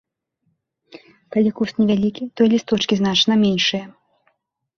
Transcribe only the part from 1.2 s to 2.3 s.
Калі куст невялікі,